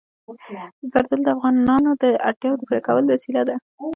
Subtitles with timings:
[0.93, 3.55] زردالو د افغانانو د اړتیاوو د پوره کولو وسیله ده.